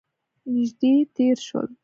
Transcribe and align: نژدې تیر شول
نژدې 0.53 0.93
تیر 1.13 1.37
شول 1.47 1.69